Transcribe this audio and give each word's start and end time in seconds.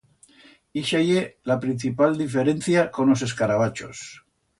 Ixa 0.81 1.01
ye 1.07 1.19
la 1.51 1.57
principal 1.65 2.17
diferencia 2.21 2.87
con 2.97 3.13
os 3.17 3.23
escarabachos. 3.29 4.01